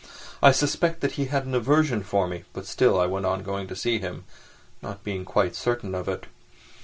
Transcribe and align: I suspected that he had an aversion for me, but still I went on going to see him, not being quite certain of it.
I 0.41 0.51
suspected 0.51 1.01
that 1.01 1.15
he 1.17 1.25
had 1.25 1.45
an 1.45 1.53
aversion 1.53 2.01
for 2.01 2.27
me, 2.27 2.45
but 2.53 2.65
still 2.65 2.99
I 2.99 3.05
went 3.05 3.27
on 3.27 3.43
going 3.43 3.67
to 3.67 3.75
see 3.75 3.99
him, 3.99 4.23
not 4.81 5.03
being 5.03 5.25
quite 5.25 5.55
certain 5.55 5.93
of 5.93 6.09
it. 6.09 6.25